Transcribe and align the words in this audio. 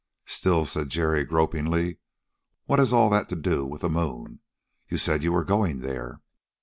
"Still," 0.25 0.65
said 0.65 0.89
Jerry, 0.89 1.23
gropingly, 1.23 1.99
"what 2.65 2.79
has 2.79 2.91
all 2.91 3.07
that 3.11 3.29
to 3.29 3.35
do 3.35 3.63
with 3.67 3.81
the 3.81 3.87
moon? 3.89 4.39
You 4.89 4.97
said 4.97 5.21
you 5.21 5.31
were 5.31 5.43
going 5.45 5.81
there." 5.81 6.21